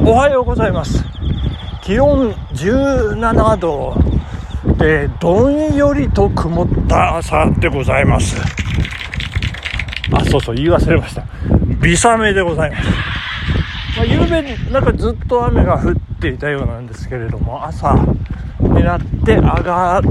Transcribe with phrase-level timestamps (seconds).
[0.00, 1.04] おはようございます。
[1.82, 3.94] 気温17度
[4.78, 8.36] でどんよりと曇った朝でございます。
[10.12, 11.24] あそうそう言い忘れました。
[11.80, 12.88] 微雨でございます、
[13.96, 17.94] まあ、夕べなんかずっと雨が降っていたようなんですけれども朝
[18.60, 20.02] になって上がっ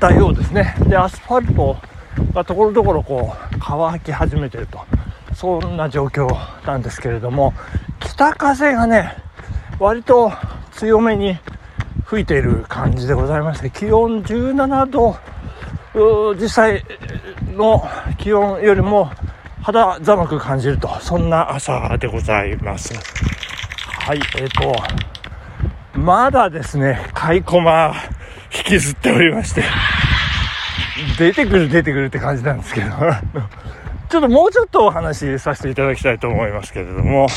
[0.00, 0.74] たようですね。
[0.86, 1.76] でアスファルト
[2.32, 4.80] がところどころこう乾き始めてると。
[5.34, 6.28] そんな状況
[6.66, 7.54] なんですけれども
[8.00, 9.16] 北風がね
[9.78, 10.32] 割と
[10.72, 11.36] 強めに
[12.04, 15.16] 吹いている感じでございまして気温17度
[16.34, 16.84] 実際
[17.54, 17.84] の
[18.18, 19.10] 気温よりも
[19.62, 22.94] 肌寒く感じるとそんな朝でございます。
[22.94, 24.60] はいえっ、ー、
[25.94, 27.94] とまだですね買い駒
[28.56, 29.62] 引きずっておりまして
[31.18, 32.88] 出てくる出てくるって感じなんですけど。
[34.12, 37.28] ちょっともうちょっとお話しさせていただきたいと思いますけれども。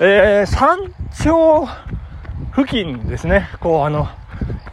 [0.00, 0.78] えー、山
[1.22, 1.68] 頂
[2.56, 4.08] 付近ですね、こうあの、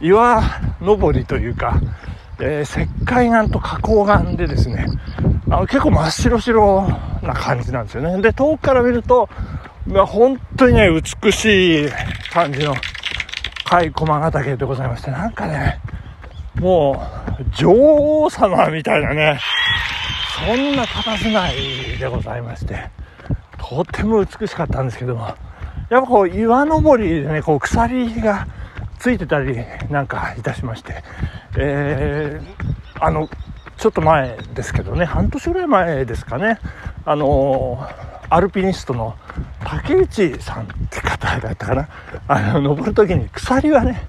[0.00, 0.42] 岩
[0.80, 1.78] 登りというか、
[2.40, 4.86] えー、石灰岩と花崗岩でですね、
[5.50, 6.88] あの結構真っ白白
[7.22, 8.22] な感じなんですよね。
[8.22, 9.28] で、遠くから見ると、
[9.86, 11.88] まあ、本当にね、美しい
[12.32, 12.74] 感じの
[13.66, 15.80] 海駒ヶ岳でございまして、なんかね、
[16.60, 17.04] も
[17.38, 19.38] う、女王様みたいなね、
[20.46, 22.90] そんな佇まいでございまして、
[23.58, 25.26] とても美しかったんですけども、
[25.90, 28.46] やっぱこう岩登りでね、こう鎖が
[28.98, 29.54] ついてたり
[29.90, 31.04] なんかいたしまして、
[31.58, 33.28] えー、あの、
[33.76, 36.58] ちょっと前ですけどね、半年ぐらい前ですかね、
[37.04, 37.86] あの
[38.30, 39.16] アルピニストの
[39.64, 41.88] 竹内さんって方だったかな、
[42.28, 44.08] あの、登る時に鎖はね、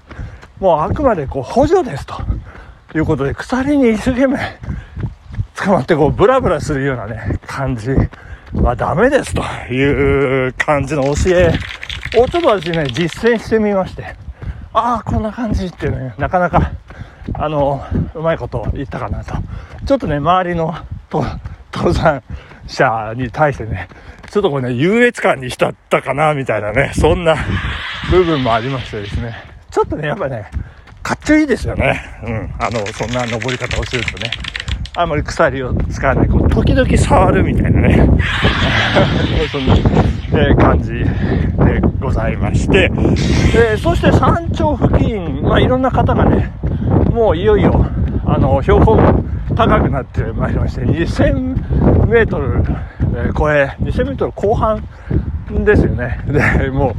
[0.60, 2.14] もうあくまでこう補助ですと
[2.94, 4.38] いうことで、鎖に一生懸命
[5.64, 7.90] 捕まってこうブラブラするようなね、感じ
[8.54, 11.52] はダメですという感じの教え
[12.18, 14.16] をちょっと私ね、実践してみまして、
[14.72, 16.72] ああ、こんな感じっていうね、なかなか、
[17.34, 17.84] あの、
[18.14, 19.34] うまいこと言ったかなと。
[19.86, 20.74] ちょっとね、周りの
[21.10, 22.22] 登山
[22.66, 23.88] 者に対してね、
[24.30, 27.36] ちょっとこれね、優越感に浸ったかな、みたいなね、そんな
[28.10, 29.34] 部分もありましてですね、
[29.70, 30.50] ちょっとね、やっぱね、
[31.02, 32.00] かっちょいいですよね。
[32.24, 32.54] うん。
[32.58, 34.30] あの、そんな登り方をするとね。
[34.94, 37.96] あんまり鎖を使わない、こう、時々触るみたいなね、
[39.50, 39.74] そんな、
[40.34, 42.90] えー、感じでございまして、
[43.54, 46.52] えー、そして山頂付近、まあ、いろんな方がね、
[47.10, 47.86] もういよいよ、
[48.26, 48.98] あの、標高
[49.54, 52.62] 高くなってまいりまして、2000メートル、
[53.36, 54.82] 超え、2000メートル後半
[55.64, 56.20] ですよね。
[56.26, 56.94] で、も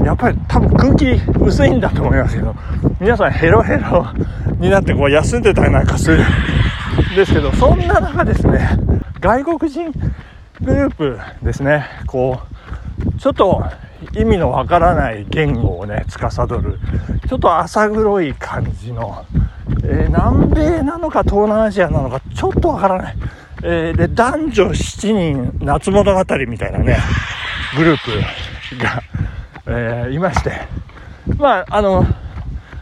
[0.00, 2.54] う、やっぱり多分空気薄いんだと思いますけど、
[3.00, 4.06] 皆さんヘロヘロ
[4.58, 6.18] になってこう休んでたりなんかする。
[7.14, 8.68] ですけど、そんな中ですね、
[9.20, 9.92] 外国人
[10.60, 12.40] グループですね、こ
[13.16, 13.62] う、ちょっと
[14.14, 16.78] 意味のわからない言語をね、司る、
[17.28, 19.24] ちょっと浅黒い感じの、
[19.84, 23.16] えー、南米なのか東南アジアなのかちょっとわからない。
[23.62, 26.98] えー、で、男女7人夏物語みたいなね、
[27.76, 27.98] グルー
[28.70, 29.02] プが、
[29.66, 30.52] えー、いまして、
[31.38, 32.04] まあ、あの、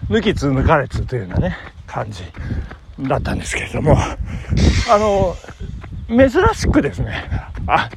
[0.08, 1.56] 抜きつ抜かれつというようなね、
[1.86, 2.24] 感じ。
[3.00, 5.36] だったんですけれども、あの、
[6.08, 7.30] 珍しくですね、
[7.66, 7.88] あ、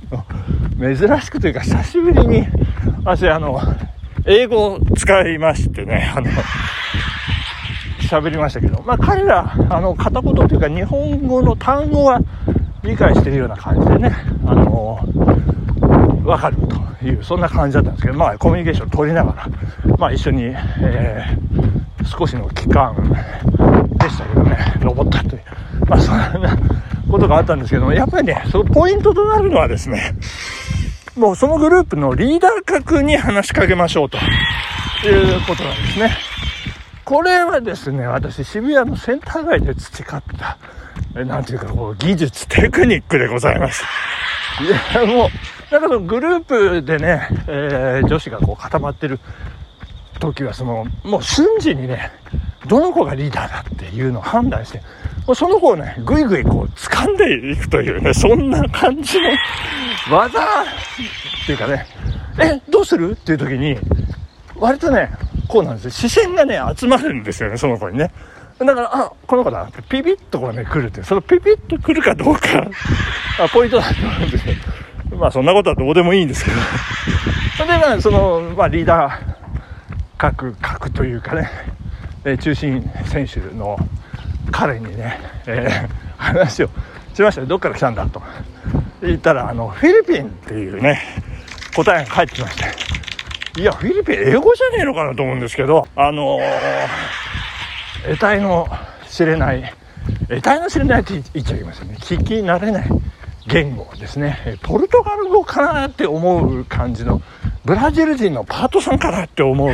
[0.80, 2.48] 珍しくというか久しぶりに、
[3.04, 3.60] 私、あの、
[4.26, 6.28] 英語を使いましてね、あの、
[8.06, 12.20] 喋りましたけど、まあ彼ら、あの、片言というか日本語の単語は
[12.84, 15.00] 理解しているような感じでね、あの、
[16.24, 16.58] わかる
[17.02, 22.96] という、そんな感じだったんですけど、まあコミュニケーション取りながら、まあ一緒に、えー、少しの期間、
[24.06, 25.44] でしたけどね、登ったという、
[25.88, 26.58] まあそんな
[27.10, 30.16] ことがあったんですけども、やっぱりね、そのポイントとなるのはですね、
[31.16, 34.18] もうそのグループのリーダー格に話しかけましょうと
[35.08, 36.12] いうことなんですね。
[37.06, 40.24] これはですね、私渋谷のセンター街で培っ
[41.14, 43.84] た、なんていうかこう技術、テクニックでございます。
[44.62, 49.20] いや、もう、なんかそのグループでね、えー、女子がこう固まってる
[50.20, 52.12] 時は、その、もう瞬時にね、
[52.68, 54.82] どの子がリーダーだっていうのを判断して、
[55.28, 59.30] もうその子をね、ぐいぐいこう掴んでいくというね、そんな感じの
[60.12, 60.46] 技っ
[61.46, 61.86] ていうかね、
[62.40, 63.12] え、どうする？
[63.12, 63.78] っていう時に、
[64.58, 65.12] 割とね、
[65.48, 65.92] こうなんですよ。
[65.92, 68.12] 視線がね、集まるんですよね、その子にね。
[68.60, 72.42] だから、あ、この子だって、ピピッとこうね、来るって、そのピピッと来るかどうか、
[73.44, 74.54] あポイントだと思うんですよ。
[75.18, 76.58] まあ、そんなことはどうでもいいんですけど。
[77.58, 79.35] それで、まあ、その、まあ、リーダー
[80.18, 81.50] 格、格というかね、
[82.24, 83.78] え中心選手の
[84.52, 86.70] 彼にね、えー、話を
[87.14, 88.22] しましたよどっから来たんだと
[89.02, 91.02] 言ったら、あの、フィリピンっていうね、
[91.76, 98.68] 答えが返ってきまして、いや、フィリピン英語じゃねえのかなと思うんですけど、あのー、得体の
[99.08, 99.74] 知れない、
[100.28, 101.98] 得体の知れないって言っちゃいますよね。
[102.00, 102.90] 聞き慣れない
[103.48, 104.58] 言語ですね。
[104.64, 107.22] ポルトガル語かなって思う感じの、
[107.66, 109.72] ブラジル人のパートさんかなって思う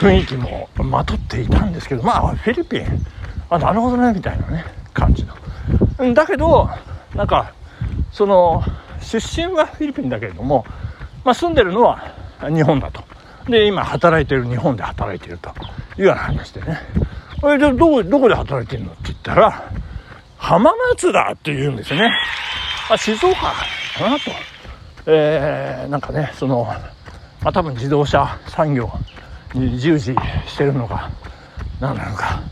[0.00, 2.86] 雰囲気もまとっていたんですけど、まあ、フィリピン、
[3.48, 5.24] あ、なるほどね、みたいなね、感じ
[5.98, 6.14] の。
[6.14, 6.68] だけど、
[7.14, 7.52] なんか、
[8.10, 8.62] その、
[9.00, 10.66] 出身はフィリピンだけれども、
[11.24, 13.04] まあ、住んでるのは日本だと。
[13.48, 15.50] で、今働いてる、日本で働いてると
[15.96, 16.80] いうような話でね。
[17.40, 19.70] これでどこ、どこで働いてるのって言ったら、
[20.38, 22.12] 浜松だって言うんですよね。
[22.90, 24.51] あ、静岡かなと。
[25.06, 26.64] えー、なんかね、その、
[27.42, 28.90] まあ、多分自動車産業
[29.54, 30.14] に従事
[30.46, 31.10] してるのか、
[31.80, 32.42] 何なのか、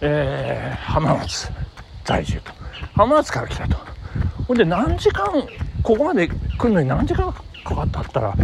[0.00, 1.50] えー、浜松
[2.04, 2.52] 在住と。
[2.94, 3.76] 浜松から来たと。
[4.46, 5.26] ほんで何時間
[5.82, 6.34] ここまで来
[6.68, 7.32] るのに何時間
[7.64, 8.34] かかったったら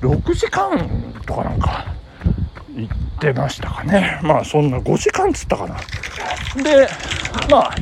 [0.00, 0.78] 6時間
[1.26, 1.86] とかなんか
[2.76, 5.76] 行ってましたかねまあそんな5時間つったかな
[6.62, 6.86] で
[7.50, 7.76] まあ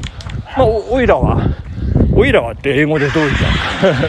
[0.56, 1.40] まあおいらは
[2.14, 3.38] おいらはって英語でどう言っ
[3.80, 4.08] たの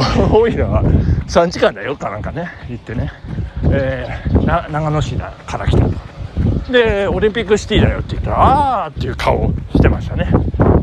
[0.32, 2.50] おいらは3時間だよかなんかね。
[2.68, 3.10] 行ってね、
[3.70, 6.16] えー、長野市だから来たと。
[6.70, 10.28] でオリンピックシティだよって言ったらああっていう顔してましたね。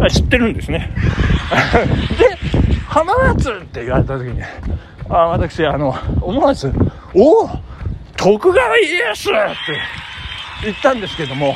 [0.10, 0.92] 知ってるんですね。
[2.18, 2.38] で
[2.88, 4.42] 浜松って言われた時に
[5.10, 6.72] あ私あの思わず
[7.14, 7.50] 「おお
[8.16, 9.38] 徳川家康!」って
[10.64, 11.56] 言ったんですけども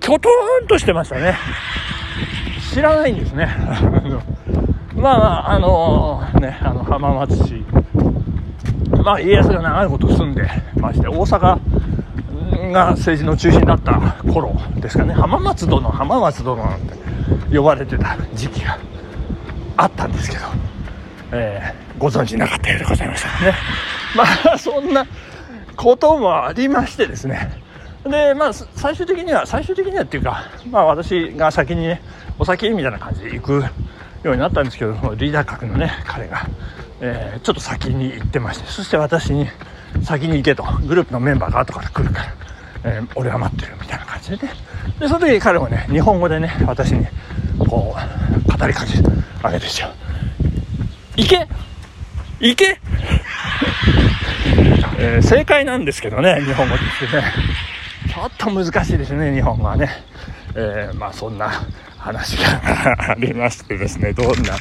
[0.00, 0.28] きょと
[0.62, 1.34] んとしてましたね。
[2.74, 3.48] 知らないんですね
[4.96, 7.64] まあまああのー、ねあの浜松市
[9.04, 10.42] まあ家康が長いこと住んで
[10.76, 11.40] まして大阪
[12.72, 13.92] が政治の中心だった
[14.28, 16.94] 頃ですかね浜松殿浜松殿なんて
[17.56, 18.76] 呼ばれてた時期が
[19.76, 20.42] あったんですけど、
[21.30, 23.54] えー、ご存知なかったようでございましたね。
[24.16, 25.06] まあ、そんな
[25.76, 27.63] こともありましてですね。
[28.04, 32.02] で、まあ、最終的には、最終的にはっていうか、まあ、私が先にね、
[32.38, 33.52] お先みたいな感じで行く
[34.22, 36.46] ようになったんですけど、リーダー格のね、彼が、
[37.00, 39.46] えー、ちょっと先に行ってまして、そして私に、
[40.02, 42.34] 先に行けと、グループのメンバーが後から来るから、
[42.84, 44.52] えー、俺は待ってるみたいな感じでね。
[45.00, 47.06] で、その時彼もね、日本語でね、私に、
[47.58, 47.96] こ
[48.46, 49.04] う、語りかける
[49.42, 49.88] わけですよ。
[51.16, 51.48] 行け
[52.40, 52.78] 行け
[54.98, 57.24] えー、正解なんですけどね、日本語ですね。
[58.24, 59.90] ょっと難しいですね、日本はね。
[60.56, 61.50] えー、まあそんな
[61.98, 64.54] 話が ありましてですね、どんな、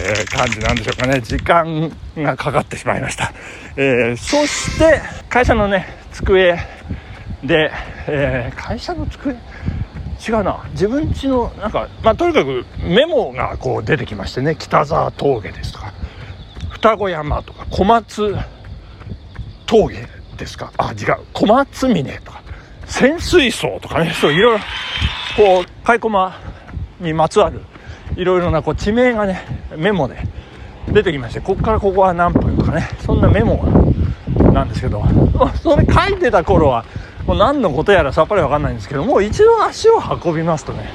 [0.00, 1.20] えー、感じなんでしょうかね。
[1.20, 3.32] 時間がかかってしまいました。
[3.76, 6.56] えー、そして、会社のね、机
[7.42, 7.72] で、
[8.06, 9.34] え会社の机？
[10.28, 15.94] 違うな自分家のなんか、まあ、とにかくメモがこう出てきましてね北沢峠ですとか
[16.68, 18.36] 双子山とか小松
[19.64, 20.72] 峠ですか？
[20.76, 22.42] あ違う小松峰とか
[22.90, 24.64] 潜水槽とかねそういろいろ
[25.36, 26.36] こう開駒
[27.00, 27.60] にまつわる
[28.16, 29.42] いろいろなこう地名がね
[29.76, 30.18] メモで
[30.88, 33.56] 出てきましてここからここは何分とかねそんなメモ
[34.36, 35.04] がなんですけど
[35.62, 36.84] それ書いてた頃は
[37.26, 40.90] もう何のことやらさっぱり分かんないんですけどもう一度足を運びますとね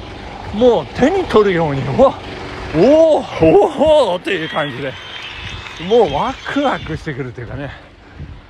[0.54, 2.14] もう手に取るようにうわ
[2.76, 4.92] おおおおっていう感じで
[5.88, 7.70] もうワクワクしてくるというかね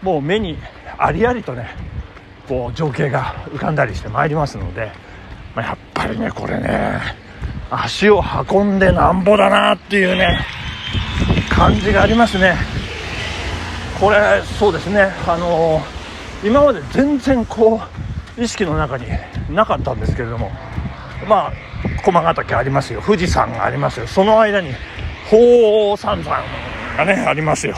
[0.03, 0.59] もう目に
[0.99, 1.86] ありありとね
[2.49, 4.93] こう情景が浮かんだりしてまいりますので、
[5.55, 7.01] ま、やっぱりねこれね
[7.71, 10.47] 足を運んでなんぼだなっていうね
[11.51, 12.57] 感じがありますね。
[14.01, 15.11] これそうですね。
[15.27, 15.81] あの
[16.45, 17.81] 今まで全然こ
[18.39, 19.07] う意識の中に
[19.51, 20.51] なかったんですけれども
[21.27, 21.53] まあ
[22.05, 23.01] 駒ヶ岳ありますよ。
[23.01, 24.07] 富士山がありますよ。
[24.07, 24.71] その間に
[25.31, 26.45] 鳳山山
[26.99, 27.75] がねありますよ。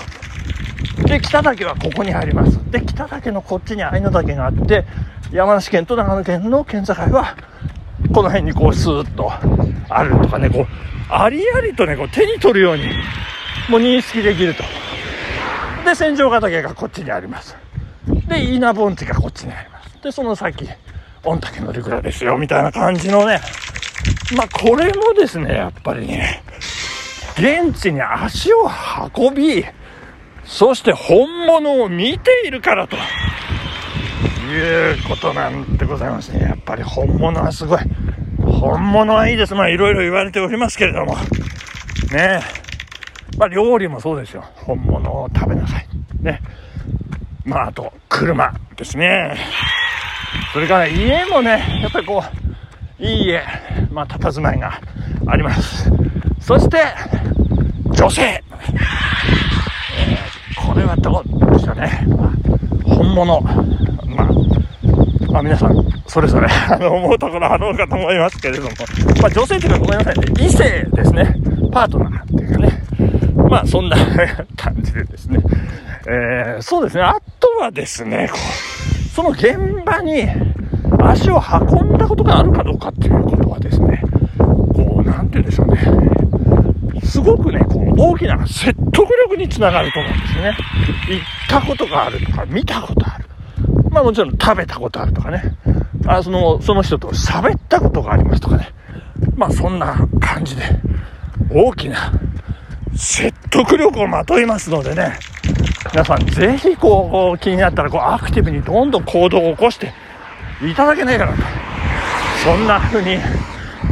[1.04, 4.84] で北岳はここにありますで北岳のこっちに愛の岳があって
[5.32, 7.36] 山梨県と長野県の県境は
[8.14, 9.30] この辺にこうスーッと
[9.88, 10.66] あるとかねこう
[11.10, 12.84] ありありとねこう手に取るように
[13.68, 14.62] もう認識できると
[15.84, 17.56] で戦場ヶ岳がこっちにあります
[18.28, 20.02] で、イーナ盆地がこっちにあります。
[20.02, 20.68] で、その先、
[21.24, 23.40] 御嶽のリクラですよ、みたいな感じのね。
[24.36, 26.42] まあ、これもですね、やっぱりね、
[27.36, 28.70] 現地に足を
[29.16, 29.64] 運び、
[30.48, 32.96] そして本物を見ているからと
[34.50, 36.40] いうことなんでございますね。
[36.40, 37.80] やっぱり本物はすごい。
[38.42, 39.54] 本物はいいです。
[39.54, 41.16] まあいろいろ言われておりますけれども。
[41.16, 42.40] ねえ
[43.36, 44.42] まあ料理もそうですよ。
[44.54, 45.86] 本物を食べなさい。
[46.22, 46.40] ね。
[47.44, 49.36] まあ、あと、車ですね。
[50.52, 52.22] それから家もね、やっぱりこ
[52.98, 53.42] う、いい家、
[53.90, 54.80] まあ、佇まいが
[55.26, 55.90] あります。
[56.40, 56.78] そして、
[57.90, 58.44] 女性、
[61.10, 62.06] どうでしょうね。
[62.08, 63.40] まあ、本物。
[63.40, 63.52] ま
[64.24, 65.74] あ、まあ、皆さん、
[66.06, 68.70] それぞれ あの思うところあろうかと思いますけれども、
[69.20, 71.34] まあ、女性っていうのはごめんなさいね、異性ですね。
[71.72, 72.82] パートナーっていうかね。
[73.48, 73.96] まあ、そんな
[74.56, 75.38] 感じでですね。
[76.06, 77.02] えー、そうですね。
[77.02, 78.30] あとはですね、
[79.14, 80.28] その現場に
[81.00, 84.02] 足を運んだことがあるかどうかっていうことはですね、
[84.74, 86.08] こう、なんて言うんでしょうね。
[87.02, 88.87] すごくね、こう、大きな説得力
[89.38, 90.56] につながると思うんですね。
[91.08, 93.24] 行ったことがあるとか、見たことある。
[93.90, 95.42] まあもちろん食べたことあるとかね。
[96.06, 98.72] あその、その人と喋ったことがありますとかね。
[99.36, 100.62] まあそんな感じで、
[101.50, 102.12] 大きな
[102.94, 105.18] 説得力をまといますのでね。
[105.92, 109.92] 皆さんぜひこう気になったらこうアクティブにどんどん行動を起こして
[110.62, 111.42] いただけないかなと
[112.44, 113.18] そんな風に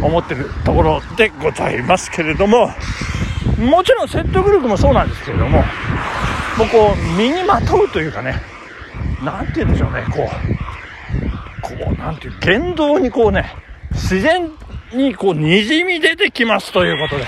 [0.02, 2.70] 思ってるところでございますけれども
[3.58, 5.64] もちろん説得力もそうなんですけれどもも
[6.64, 8.40] うこう身にまとうというかね
[9.22, 13.54] 何て言うんでしょうねこうこうなんていう言動にこうね
[13.92, 14.50] 自然
[14.94, 17.24] にこうにじみ出てきますということで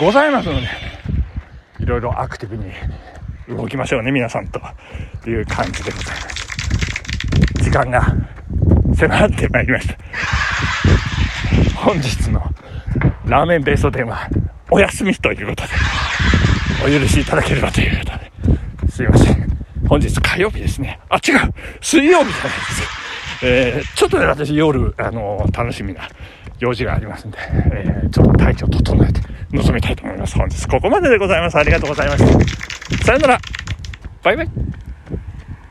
[0.00, 0.68] ございますので
[1.80, 2.70] いろいろアクティブに
[3.48, 4.60] 動きましょうね皆さんと
[5.28, 7.62] いう感じでございます。
[7.62, 8.06] 時間が
[8.94, 9.96] 迫ってまいりました。
[11.76, 12.42] 本日の
[13.26, 14.28] ラーメンベスト店は
[14.70, 15.68] お休みということで
[16.84, 19.46] お許しいただければということですいません。
[19.88, 20.98] 本日火曜日ですね。
[21.08, 21.52] あ違う。
[21.80, 22.82] 水曜日じゃないです。
[23.42, 26.08] えー、ちょっとね私夜あの楽しみな
[26.58, 27.38] 用事がありますんで、
[27.74, 29.20] えー、ちょっと体調整えて
[29.52, 30.36] 臨みたいと思います。
[30.36, 31.56] 本日ここまででございます。
[31.56, 32.24] ありがとうございまし
[32.98, 33.04] た。
[33.04, 33.38] さよなら。
[34.22, 34.50] バイバイ。